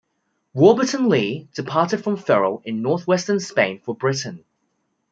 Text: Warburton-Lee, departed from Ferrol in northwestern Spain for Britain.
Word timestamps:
Warburton-Lee, 0.55 1.47
departed 1.53 2.03
from 2.03 2.17
Ferrol 2.17 2.63
in 2.65 2.81
northwestern 2.81 3.39
Spain 3.39 3.79
for 3.81 3.93
Britain. 3.93 4.43